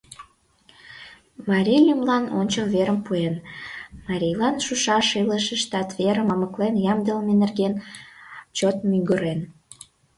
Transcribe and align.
Марий 1.49 1.81
лӱмлан 1.87 2.25
ончыл 2.39 2.65
верым 2.75 2.99
пуэн, 3.05 3.35
марийлан 4.07 4.55
шушаш 4.65 5.07
илышыштат 5.21 5.89
верым 5.99 6.27
мамыклен 6.29 6.75
ямдылыме 6.91 7.33
нерген 7.41 7.73
чот 8.57 8.77
мӱгырен. 8.89 9.39